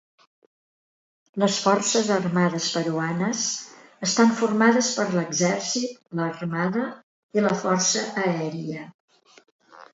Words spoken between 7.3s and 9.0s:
i la Força aèria.